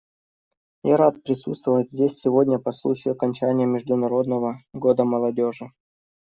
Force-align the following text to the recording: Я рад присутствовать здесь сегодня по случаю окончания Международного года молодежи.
Я 0.83 0.97
рад 0.97 1.21
присутствовать 1.21 1.91
здесь 1.91 2.17
сегодня 2.17 2.57
по 2.57 2.71
случаю 2.71 3.13
окончания 3.13 3.67
Международного 3.67 4.57
года 4.73 5.03
молодежи. 5.03 5.69